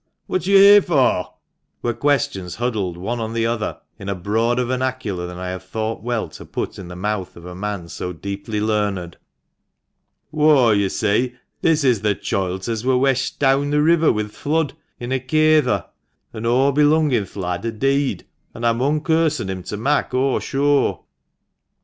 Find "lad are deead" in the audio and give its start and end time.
17.35-18.25